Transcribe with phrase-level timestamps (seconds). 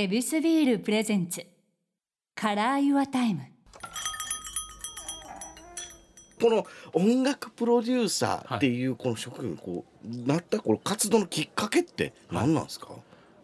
[0.00, 3.40] ヱビスビール presents。Color Your Time。
[6.40, 12.90] この音楽プロデューサーっていうこの職業にこうなったこの活動のきっかけって何なんですか、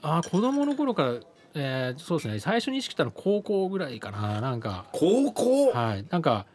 [0.01, 1.15] あー子供の頃から、
[1.57, 2.39] えーそうですね。
[2.39, 4.41] 最初に意識したの高校ぐらいかな。
[4.41, 6.07] なんか高校、はい。
[6.09, 6.47] なんか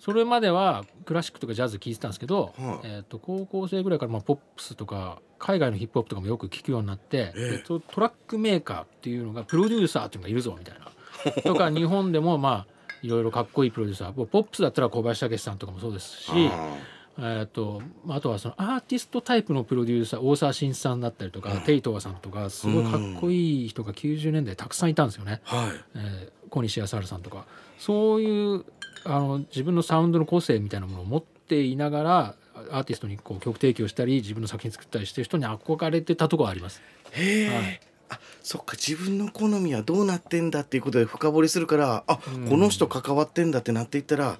[0.00, 2.88] それまではクラシックとかジャズ聴いてたんですけど、はい。
[2.88, 7.50] えー、と高校生ぐらいからまあポップスとか海外のヒップホップとかもよく聴くようになって、ええ。
[7.50, 10.90] でトトラックメーカーっていうのがプロデューサーっていうのがいるぞみたいな。
[11.44, 12.66] とか日本でもまあ
[13.02, 16.76] いろいろかっこいいプロデューサーポップスだったら小林武史さんとかもそうですしあ
[17.18, 25.42] えー、とまああとはそのアーティストタイプのプロデューサー大沢慎一さんだったりとか、テイトワさんとかすごいかっこいい人が90年代たくさんいたんですよね。
[25.44, 25.76] ーはい。
[25.96, 27.46] えー小西康晴さんとか。
[27.78, 28.64] そういう
[29.04, 32.34] あの自分のサウンドの個性みたいなものを持っていながら
[32.70, 36.82] アーティストにこう曲提供したり自分の作品作ったりしてる人に憧れてたとこあります。
[37.12, 37.80] へえ、はい。
[38.10, 38.76] あそっか。
[38.76, 42.48] 自分の好みはどうなってんだっていうことで深掘りするからあ、うん。
[42.48, 44.38] この人関わってんだってなっていったらね。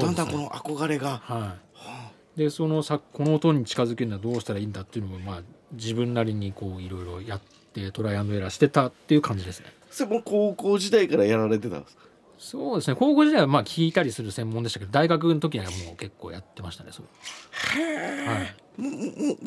[0.00, 1.56] だんだんこの憧れが、は
[2.36, 7.40] い、でそのさこの音に近づけるにはどうしたらいいんだっていうのを、まあ、自分なりにこういろいろやっ
[7.72, 9.66] てトライアンドエラーしてたっていう感じですね。
[9.90, 12.02] それも高校時代からやられてたんですか？
[12.38, 12.96] そうですね。
[12.96, 17.08] 高校時代はまあ聞いたりする専門でしたけど大学の時にはもう結構やってましたねそれ。
[18.26, 18.54] はい。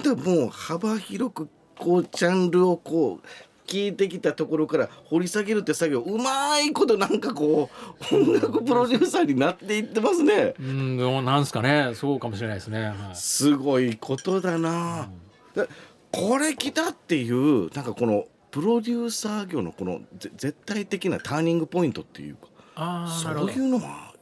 [0.03, 3.27] でも幅広くこうジャンルをこう
[3.65, 7.69] 聞いてきたところから掘り下げるって作業うまいことなんかこ
[8.11, 10.55] う音楽プロデューサーになっていってますね。
[10.59, 11.93] うんなんですかね。
[11.95, 13.15] そうかもしれないですね、はい。
[13.15, 15.09] すごいことだな、
[15.55, 15.69] で
[16.11, 24.13] これ来たっていうなんかこのプロデューサー業のこのぜ絶対的なターニングポイントっていうかああそういうのは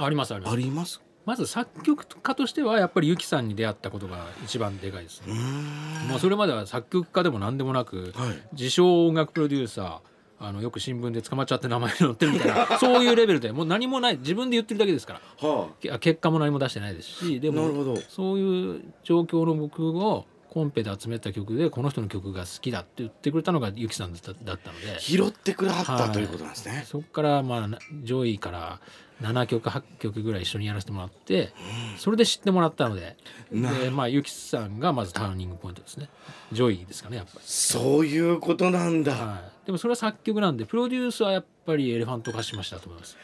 [0.00, 0.52] ありますあります。
[0.54, 1.00] あります？
[1.26, 6.08] まず作曲家としてはやっぱりユキさんに出会ったことが一番でかいですね、ん。
[6.08, 8.42] もうそれまでは作曲家でも何でもなくはい。
[8.52, 9.98] 自称音楽プロデューサー
[10.40, 15.48] あのよく新聞で捕まっちゃって名前載ってるみたいな そういうレベルでもう何もない自分で言ってるだけですから。
[15.48, 24.96] はけ結果も何も出してないですしでもそういう状況の僕をコンペで集めた曲でこの人の曲が好きだって言ってくれたのがユキさんだっただったので。
[24.96, 26.84] あ拾ってくれはった、はいということなんですね。
[26.86, 28.80] そこからまあな上位から
[29.22, 31.52] 7曲8曲ぐらい一緒にやらせてもらって
[31.98, 33.16] それで知ってもらったので。
[33.52, 36.08] なでまあユキさんがまずターニングポイントですね。
[36.52, 37.38] 上位ですかねやっぱり。
[37.44, 43.16] そういうことなんだ、はい、でもそれは作曲なんでプロデュースはやっぱりエレファント化しましたと思います。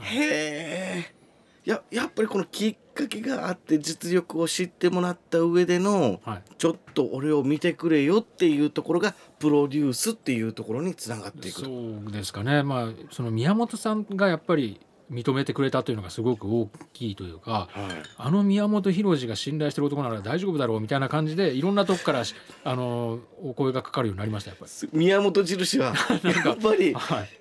[0.00, 1.19] へえ
[1.64, 11.66] ややっぱりこのきっかけがあって実力を知ってもらった上でのはい、ちょっと俺を見てくれよっていうところがプロデュースっていうところにつながっていくと。
[11.66, 11.70] そ
[12.08, 12.62] うですかね。
[12.62, 18.02] まあその宮本さんがやっぱり認めてくれたというのがすごく大きいというかはい。
[18.16, 22.34] あの宮本浩次が信頼してる男なら大丈夫だろうみたいな感じでいろんなとこからし
[22.64, 24.88] あのお声がかかるようになりましたやっぱり。
[24.92, 25.94] 宮本印は
[26.44, 27.39] やっぱりはい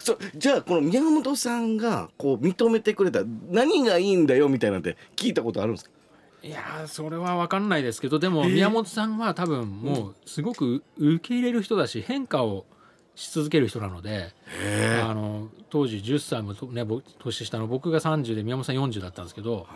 [0.00, 5.90] そうじゃあこの宮本さんがこう認めてくれた何がいいんだよみたいなんて聞いたことあるんですか？
[6.42, 8.54] いやーそれは分かんないですけどでもえー。
[8.54, 12.64] 宮本さんは多分もうすごく受け入れる人だし変化を
[13.14, 19.66] し続ける人なのでへあの当時10歳もと、ね、ぼ年下の僕が30で宮本さん40だったんですけど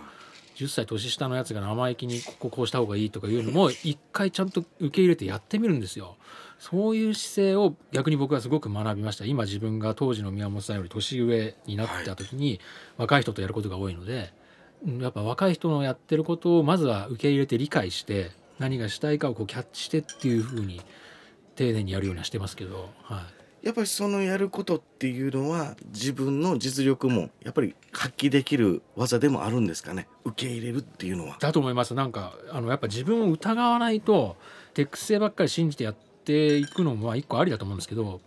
[0.57, 6.17] 10歳年下のやつが生意気にこここうした方がいいとかいうのも一回ちゃんと受け入れてやってみるんですよ。
[6.59, 9.25] そういう姿勢を逆に僕はすごく学びました。
[9.25, 12.61] 今自分が当時の宮本さんより年上になった時に
[12.97, 14.33] 若い人とやることが多いので
[14.87, 20.81] うんやっぱ若い人のやってることをまずは受け入れて理解して何がしたいかをこうキャッチしてっていうふうに
[21.57, 23.27] 丁寧にやるようにはしてますけど、は
[23.63, 30.09] い、やっぱりそのやることっていうのは自分の実力もやっぱり発揮できる技でもあるんですかね？
[30.25, 31.37] 受け入れるっていうのは。
[31.41, 31.95] だと思います。
[31.95, 34.37] なんかあのやっぱ自分を疑わないと
[34.73, 38.21] 手癖ばっかり信じてやっていくのもまあ一個ありだと思うんですけど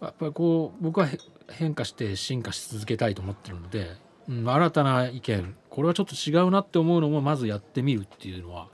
[0.00, 1.18] やっぱりこう僕はへ
[1.50, 3.96] 変化して進化し続けたいと思ってるので、
[4.28, 8.68] うん、新たな意見これはちょっと違うなって思うのもまずやってみるっていうのは、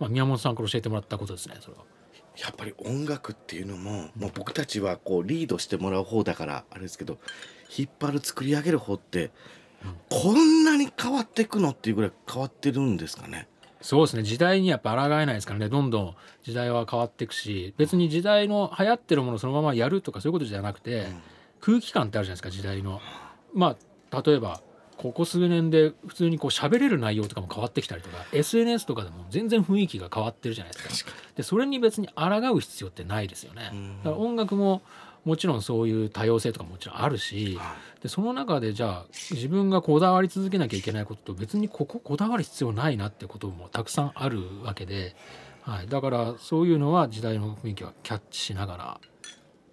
[0.00, 1.84] まあ、宮本さんから教えてもらったことですねそれは。
[2.36, 7.16] やっぱり音楽っていうのも、もう僕たちはこうリードしてもらう方だからあれですけど
[7.74, 9.30] 引っ張る作り上げる方って、
[10.10, 13.48] こんなに変わっていくのっていうぐらい変わってるんですかね。
[13.80, 21.06] そうですね時代にやっぱ抗えないですからねどんどん時代は変わっていくし別に時代の流行ってるものをそのままやるとかそういうことじゃなくて、
[21.60, 23.00] 空気感ってあるじゃないですか時代の。
[23.52, 23.76] ま
[24.10, 24.60] あ例えば
[24.96, 31.12] ここ数年で普通にこう喋れる内容とかも変わってきたりとか SNS とかでも全然雰囲気が変わってるじゃないですか。
[31.34, 33.70] でそれに別に抗う必要ってないですよね。
[33.72, 34.82] うんだから音楽も
[35.26, 45.16] もちろんそういう多様性とかももちろんあるしはでその中でじゃあ自分がこだわり続けなきゃいけないことと別にこここだわる必要ないなってこともたくさんあるわけで、
[45.62, 49.00] はい、だからそういうのは時代の雰囲気はキャッチしながら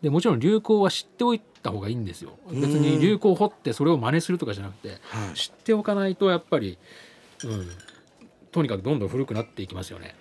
[0.01, 2.31] でもちろん流行は知っておいた方がいいんですよ。
[2.51, 5.37] 別に流行を掘ってそれを真似するとかじゃなくてはい。
[5.37, 6.77] 知っておかないとやっぱり、
[7.45, 7.69] うん、
[8.51, 10.15] とにかくどんどん古くなっていきますよね。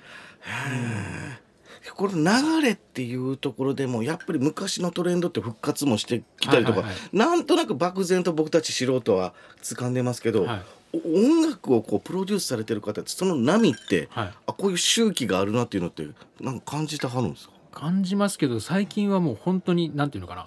[1.95, 2.23] これ流
[2.63, 10.63] れっていうところでもやっぱり昔のトレンドって復活もしてきたりとか、はいはいはなんとなく漠然と僕たち素人は掴んでますけど、はい。
[10.95, 14.33] お音楽をこうプロデュースされてる方ってその波って、はい。
[14.47, 16.07] あこういう周期があるなっていうのって
[16.41, 17.55] なんか感じてはるんですか？
[17.73, 20.47] 感じますけど最近はもう本当になんていうのかな。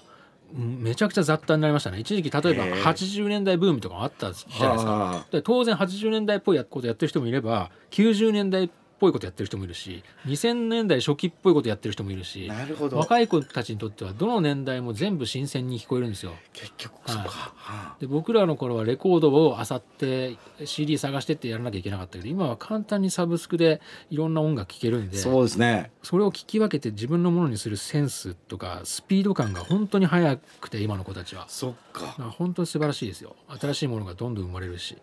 [0.56, 2.00] うんめちゃくちゃ雑多になりましたね。
[2.00, 5.26] 一時期例えばへえ80年代ブームとかもあったじゃないですか。
[5.44, 8.70] 当然80年代っぽいことやってる人もいれば90年代っ
[9.06, 16.34] ぽいことやってる人もいるし2000年代初期っぽいことやってる人もいるしなるほど若い子たちにとってはどの年代も全部新鮮に聞こえるんですよ。
[16.54, 31.46] 結局そうか、はで僕らの頃はレコードを漁って CD 探してってやらなきゃいけなかったけど今は簡単にサブスクでいろんな音楽聴けるんでそうですねそれを聞き分けて自分のものにするセンスとかスピード感が本当に速くて今の子たちは。
[31.48, 32.06] そっか
[32.38, 34.98] 本当に素晴らしいですよ新しいものがどんどん生まれるし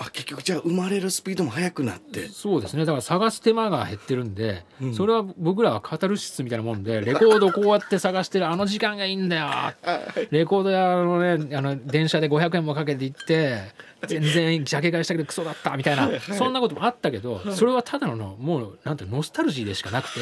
[0.00, 2.28] あ結局じゃあ生まれるスピードも速くなって。
[2.28, 2.86] そうですね。
[2.86, 4.94] だから探す手間が減ってるんで、うん。
[4.94, 9.48] それは僕らはカタルシスみたいなもんで レコードこうやって探してるあの時間がいいんだよ。
[10.30, 13.60] レコード屋のねあの電車で500円もかけて行って
[14.06, 20.20] 全然ジャケ買いしたけどクソだったみたいなそんなこともあったけどそれはただのもうなんてノスタルジーでしかなくて。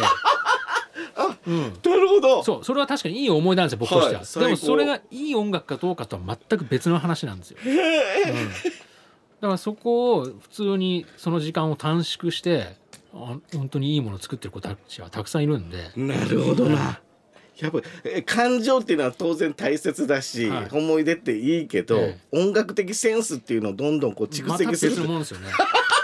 [1.46, 2.42] うん、なるほど。
[2.42, 7.72] そうそれは確かにいい思い出なんですよ僕としては、はいでもそれがいい音楽かどうかとは全く別の話なんですよ、うん、
[9.40, 12.76] だからそこを普通にその時間を短縮して
[13.14, 15.90] あ本当にいいものを作ってる子たちはたくさんいるんで。
[15.96, 17.00] なるほどな。
[17.58, 20.68] やっぱえ感情っていうのは当然大切だし、はい。
[20.70, 24.90] 思い出っていいけど、え音楽的センスっていうのをどんどんこう蓄また積する。
[24.92, 25.48] 別のもんですよね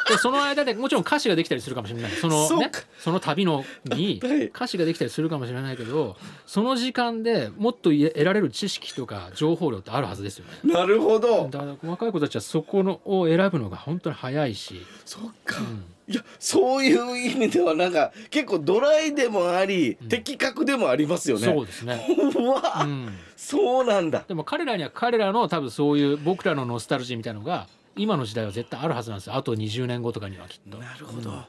[0.09, 2.11] でその間でもちろん歌詞ができたりするかもしれない。
[2.13, 4.45] そのねその旅のにはい。
[4.47, 6.17] 歌詞ができたりするかもしれないけど
[6.47, 10.73] その時間でもっと得られる知識とか情報量ってあるはずですよね。
[10.73, 11.49] なるほど。
[11.49, 15.85] だから若い子たちはそこのを選ぶのが本当に早いし、そっか、うん。
[16.07, 20.09] いやそういう意味ではなんか結構ドライでもあり、うん。
[20.09, 21.47] 的確でもありますよね。
[21.47, 22.07] そうですね、
[22.37, 24.25] うわ、うん、そうなんだ。
[24.27, 29.35] でも彼らには彼らの多分そういう僕らのノスタルジーみたいなのが今の時代は絶対あるはずなんですよ。
[29.35, 30.79] あと20年後とかにはきっと。
[30.79, 31.31] なるほど。
[31.31, 31.37] うん。
[31.37, 31.47] あ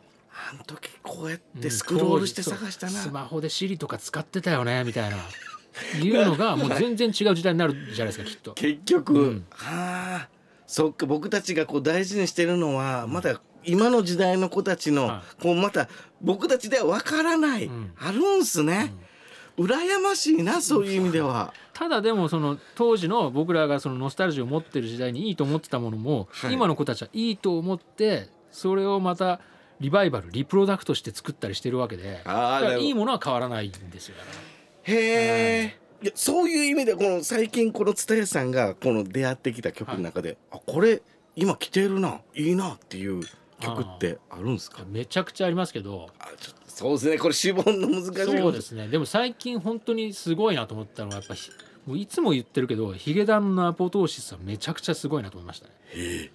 [0.57, 2.93] の時こうやっうんてスクロールして探したな。
[2.93, 3.01] そう。
[3.03, 5.17] スマホで Siri とか使ってたよねみたいな。
[6.01, 8.53] いうのがもう全然違う時代になるじゃないですかきっと。
[8.53, 9.45] 結局、うん。
[9.49, 10.29] はあ。
[10.67, 11.05] そっか。
[11.05, 15.89] 僕たちがこう大事にしてるのはまだ今の時代の子たちの、はこうまた
[16.21, 17.91] 僕たちではわからない、うん。
[17.97, 18.93] あるんすね、
[19.57, 21.53] 羨ましいなそういう意味では。
[21.73, 26.53] ただでもその当時の僕らがそのノスタルジーを持ってる時代にいいと思ってたものも、はい。
[26.53, 29.39] 今の子たちはいいと思ってそれをまた
[29.79, 32.21] リバイバルリプロダクトして作ったりしてるわけで
[32.79, 34.15] いいものは変わらないんですよ。
[34.83, 36.05] へえ、い。
[36.07, 41.01] やそういう意味でこの最近この蔦屋さんがこの出会ってきた曲の中で、あこれ
[41.35, 43.21] 今来てるないいなっていう
[43.59, 44.83] 曲ってあるんですか？
[44.87, 46.09] めちゃくちゃありますけど。
[46.67, 47.17] そうですね。
[47.17, 48.87] これ絞んの難しいそうですね。
[48.87, 51.49] でも最近本当にすごいなと思ったのはやっぱひ
[51.85, 56.31] もういつも言ってるけどヒゲダンのアポトーシスはめちゃくちゃすごいなと思いましたね。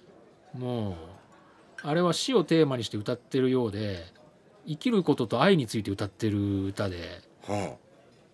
[0.53, 0.95] もう
[1.83, 4.05] あれは死をテーマにして歌ってるようで
[4.67, 7.75] 生きることと愛について歌ってる歌では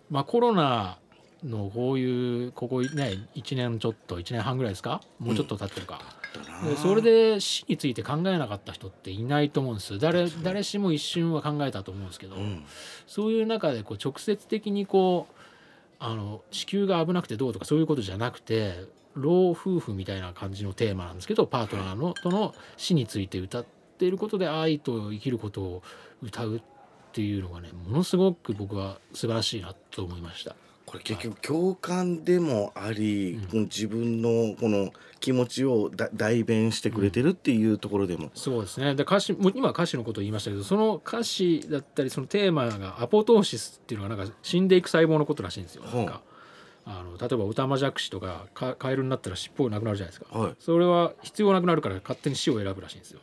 [0.10, 1.00] まあコロナ
[1.44, 5.02] のこういうここね1年ちょっと1年半ぐらいですか？
[5.20, 6.27] もうちょっと経ってるか、あで
[6.78, 10.00] それで死について考えなかった人っていないと思うんですよ。
[10.00, 12.64] 誰誰しも一瞬は考えたと思うんですけど、うん。
[13.06, 15.34] そういう中でこう直接的にこう
[16.00, 18.86] あの地球が危なくてどうとかそういうことじゃなくて
[19.16, 23.66] 老夫婦みたいな感じのテーマなんですけどパートナーのとの死について歌っ
[23.98, 25.84] ていることで愛と生きることを
[26.22, 26.62] 歌うっ
[27.14, 30.56] ていうのがねものすごく僕は素晴らしいなと思いました。
[30.88, 45.84] これ結局共感でもあり、うんこの自分のこの気持ちをだ代弁してくれてるっていうところでも、そうですねで歌詞もう今歌詞のことを言いましたけどその歌詞だったりそのテーマがアポトーシスっていうのがなんか死んでいく細胞のことらしいんですよ。
[45.84, 46.22] なんか
[46.86, 50.40] あの例えばオタマジャクシとかカカエルになったら尻尾なくなるじゃないですか。
[50.40, 53.20] はいそれは必要なくなるから勝手に死を選ぶらしいんですよ。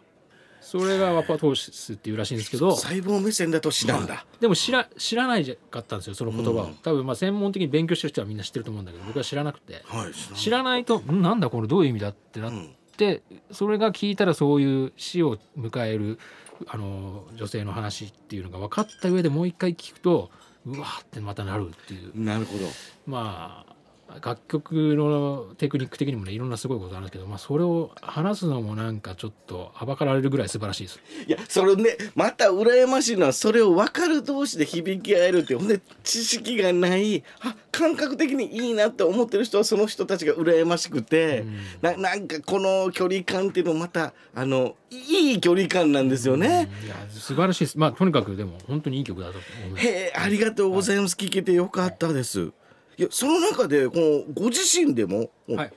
[0.64, 2.74] それがアポトーシスっていうらしいんですけど。
[2.74, 6.74] 細胞目線だと死なんだ、でも知ら知らないかったんですよその言葉を、うん。
[6.76, 9.82] 多分まあ専門的に勉強してる人はみんな知ってると思うんだけど僕は知らなくて。
[9.84, 11.22] はい知らないとん？
[11.22, 12.74] なんだこれどういう意味だってなっうん。
[12.96, 16.18] でそれが聞いたらそういう死を迎える
[16.66, 20.30] あの女性の話っていうのが分かった上でもう一回聞くと
[20.64, 22.12] うわーってまたなるっていう。
[22.18, 22.66] なるほど。
[23.06, 23.73] まあ
[24.22, 31.00] 楽曲のテクニック的にもねいろんなすごいことあるんですけど、まあ、それを話すのもなんかちょっとはばかられるぐらい素晴らしいです。
[31.26, 46.70] いやそれねまた羨ましいのはそれを分かる同士で響き合えるってほんで知識がないあ感覚的にいいなって思ってる人はその人たちが羨ましくて、うんななんかこの距離感っていうのもまたあのいい距離感なんですよね。
[46.84, 47.78] いや素晴らしいです。
[47.78, 49.86] まあとにかくでも本当にいい曲だと思います。
[49.86, 52.52] へえありがとうございます、聞けてよかったです。
[52.96, 55.30] いやその中でこのご自身でも、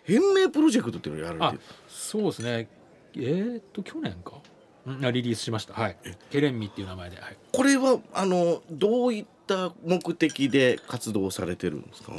[0.04, 2.70] 変名プロジェクトっていうのをやられあてるそうですね。
[3.16, 4.42] えー、っと去年か？
[5.12, 5.74] リリースしました。
[5.74, 5.98] はい。
[6.30, 7.20] ケレンミっていう名前で。
[7.20, 7.38] はい。
[7.52, 12.14] これはあのどういった目的で活動されてるんですか？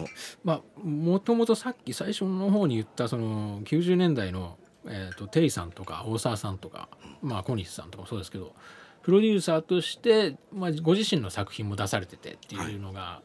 [0.44, 6.88] まあもともとさっき最初の方に言ったその90年代の、えー、とテイさんとか大沢さんとか、
[7.22, 8.54] まあ、小西さんとかもそうですけど
[9.02, 13.22] プロデューサーとして、まあ、ご自身の作品も出されててっていうのが、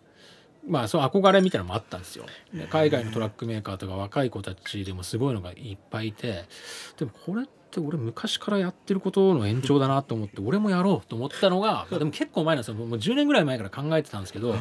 [0.68, 2.26] まあそう憧れみたいなのもあったんですよ。
[2.54, 6.46] で海外のトラックメーカーとか若い子たちでもすごいのがいっぱいいて
[6.98, 12.76] でもこれって俺昔からやってることの延長だなと思って俺もやろうと思ったのがでも結構前なんですよ。
[12.76, 14.56] もう10年ぐらい前から考えてたんですけど、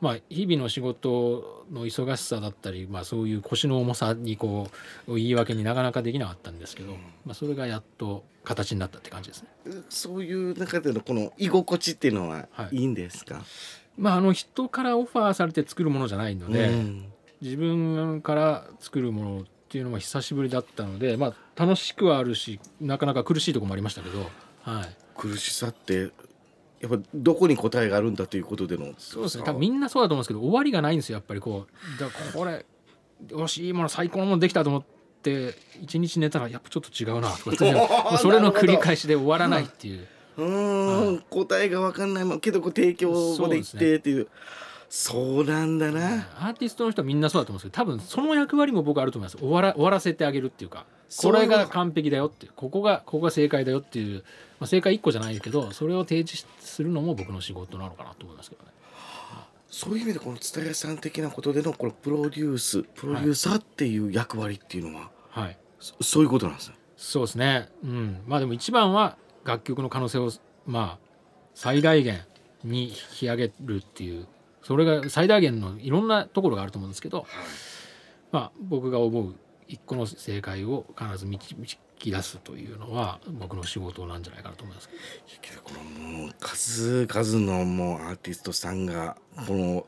[0.00, 4.68] まあ、日々の仕事の忙しさだったり、まあ、そういう腰の重さにこ
[5.06, 6.94] う言い訳になかなかできなかったんですけど、
[7.24, 9.48] まあ、それがやっと形になったって感じですね。
[9.88, 12.76] そういう中でのこの居心地っていうのははい。
[12.78, 13.44] いいんですか、
[13.98, 17.12] まあ、あの人からオファーされて作るものじゃないので、うん。
[17.42, 24.30] 自分から作るものっていうのは久しぶりだったので、まあ、楽しくはあるしなかなか苦しいところもありましたけど、
[24.62, 26.10] はい、苦しさって
[26.80, 29.44] やっぱどこに答えがあるんだということでのそうですね。
[29.44, 32.00] 多分みんなそうだと思うんですけど終わりがないんですよやっぱりこう。
[32.00, 32.64] だからこれ
[33.30, 34.84] よしいいもの最高のものできたと思っ
[35.22, 37.56] て一日寝たらやっぱちょっと違うなとか
[38.18, 40.06] それの繰り返しで終わらないっていう。
[40.36, 44.28] うーん、答えが分かんないけどこう提供まで行ってっていう。
[44.88, 49.38] そうなんだな、アーティストの人はみんなそうだと思うんですけど多分その役割も僕あると思います。
[49.38, 50.84] 終わら終わらせてあげるっていうか。
[51.18, 54.20] これが完璧だよってここがここが正解だよっていう、
[54.58, 58.70] まあ、正解1個じゃないけどそれを提示するのも僕の仕事なのかなと思いますけどね。
[59.68, 65.58] そういう意味でこの蔦屋さん的なことでのこのプロデュースプロデューサーっていう役割っていうのは、はい。
[65.80, 66.76] そそういうことなんですね。
[66.96, 67.70] そうですね。
[67.82, 68.22] うん。
[68.26, 70.30] まあでも一番は楽曲の可能性を
[70.66, 71.12] まあ
[71.54, 72.20] 最大限
[72.64, 74.26] に引き上げるっていう
[74.62, 77.26] それが最大限のいろんなところがあると思うんですけど、
[78.30, 79.34] まあ僕が思う
[79.66, 81.56] 一個の正解を必ず導
[81.98, 84.88] き出すというのは僕の仕事なんじゃないかなと思います
[85.40, 85.62] けど。
[85.62, 89.86] このもう数々のもうアーティストさんがこの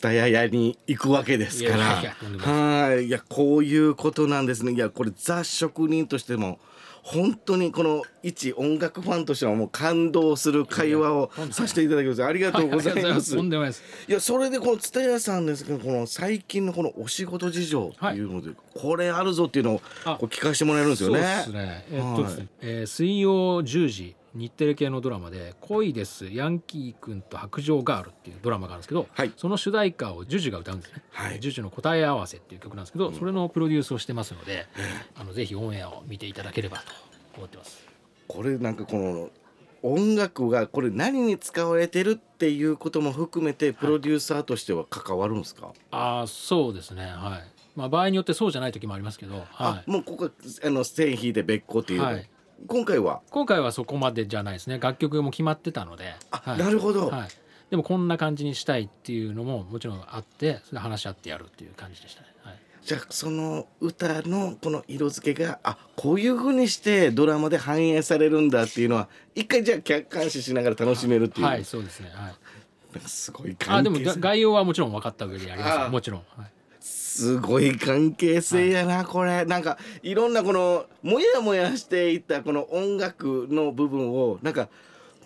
[0.00, 2.02] 蔦屋屋に行くわけですから。
[2.38, 3.06] はい。
[3.06, 4.72] いやこういうことなんですね。
[4.72, 6.58] いやこれザ職人としても
[7.02, 12.24] 本当にこの一音楽ファンとしてはもう感動する会話をさせていただきます。
[12.24, 13.36] ありがとうございます。
[14.08, 19.80] いやそれでこの蔦屋さんですけどこの最近のこのお仕事事情っていうので、これあるぞっていうのを
[20.28, 21.42] 聞かせてもらえるんですよね。
[21.44, 22.46] そうですね。
[22.60, 29.32] ええー水曜10時日テレ系のドラマで「恋ですヤンキー君と白状ガール」っていうドラマがあるんですけど、はい。
[29.36, 31.02] その主題歌をジュジュが歌うんですね。
[31.10, 31.40] はい。
[31.40, 34.66] ジュジュの答え合わせっていう曲なんですけど、それのプロデュースをしてますので、
[35.16, 36.84] あのぜひオンエアを見ていただければと
[37.36, 37.84] 思ってます。
[38.28, 39.30] これなんかこの
[39.82, 47.04] 音楽がこれ何に使われてるっていうことも含めてプロデューサーとしては関わるんですか、ああそうですね。
[47.04, 47.52] はい。
[47.74, 49.90] まあ場合によってそうじゃない時もありますけど、あはい。
[49.90, 50.30] もうここ
[50.64, 52.28] あの線引いて別個っていうの、はい
[52.66, 53.20] 今回は？
[53.30, 57.28] 今回はそこまでじゃないですね楽曲も決まってたので、あ、はいなるほど、はい、
[57.70, 62.26] でもこんな感じにしたいっていうのももちろんあってそれで話し合ってやるっていう感じでしたね。
[62.42, 72.10] はいじゃあその歌のこの色付けがあこういう風にしてドラマで反映されるんだっていうのは一回じゃあ客観視しながら楽しめるっていう、はい、そうですね。
[72.12, 72.34] はい。
[73.06, 75.90] すごいあ、でも概要はもちろん分かった上でやります。
[75.92, 76.22] もちろん。
[76.36, 76.51] はい。
[77.12, 84.70] すごい関係性やな、これなんかいろんなこのモヤモヤしていたこの音楽の部分をなんか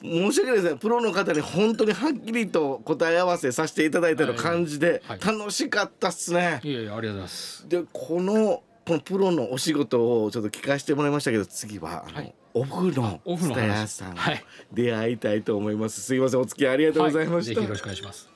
[0.03, 6.61] 申し訳ないですねプロの方に本当にはっきりと答え合わせさせていただいたような感じではい楽しかったっすね。
[6.65, 7.69] いやいや、ありがとうございます。
[7.69, 16.01] でこのこのプロのお仕事をちょっと聞かせてもらいましたけど次はあの、はいオフのオフの蔦屋話さんはい出会いたいと思います。
[16.01, 17.61] すいませんお付き合いありがとうございました。
[17.61, 18.36] はぜひよろしくお願いします。